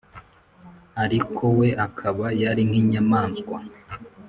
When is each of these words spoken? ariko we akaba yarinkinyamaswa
ariko 1.03 1.43
we 1.59 1.67
akaba 1.85 2.25
yarinkinyamaswa 2.41 3.57